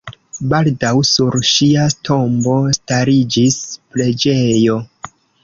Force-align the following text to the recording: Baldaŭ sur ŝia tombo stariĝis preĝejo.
Baldaŭ 0.51 0.93
sur 1.09 1.37
ŝia 1.49 1.83
tombo 2.09 2.57
stariĝis 2.79 3.61
preĝejo. 3.93 4.81